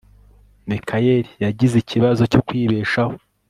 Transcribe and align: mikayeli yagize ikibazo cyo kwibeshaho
mikayeli 0.67 1.29
yagize 1.43 1.75
ikibazo 1.79 2.21
cyo 2.31 2.41
kwibeshaho 2.47 3.15